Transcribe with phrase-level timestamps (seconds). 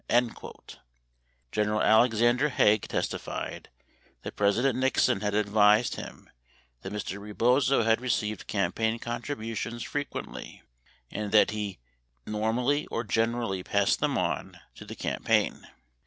[0.09, 0.77] 85
[1.51, 3.69] General Alexander Haig testified
[4.23, 6.27] that President Nixon had advised him
[6.81, 7.19] that Mr.
[7.21, 10.63] Rebozo had received campaign contributions frequently,
[11.11, 11.77] and that he
[12.25, 15.65] "normally" or "generally" passed them on to the cam paign.